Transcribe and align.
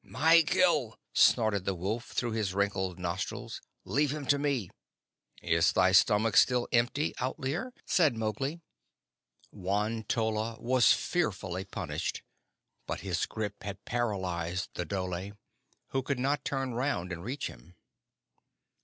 "My 0.03 0.41
kill!" 0.41 0.97
snorted 1.13 1.65
the 1.65 1.75
wolf 1.75 2.05
through 2.05 2.31
his 2.31 2.55
wrinkled 2.55 2.97
nostrils. 2.97 3.61
"Leave 3.85 4.09
him 4.11 4.25
to 4.25 4.39
me." 4.39 4.71
"Is 5.43 5.73
thy 5.73 5.91
stomach 5.91 6.35
still 6.37 6.67
empty, 6.71 7.13
Outlier?" 7.19 7.71
said 7.85 8.17
Mowgli. 8.17 8.61
Won 9.51 10.03
tolla 10.05 10.57
was 10.59 10.91
fearfully 10.91 11.65
punished, 11.65 12.23
but 12.87 13.01
his 13.01 13.27
grip 13.27 13.61
had 13.61 13.85
paralyzed 13.85 14.71
the 14.73 14.85
dhole, 14.85 15.33
who 15.89 16.01
could 16.01 16.17
not 16.17 16.43
turn 16.43 16.73
round 16.73 17.11
and 17.11 17.23
reach 17.23 17.45
him. 17.45 17.75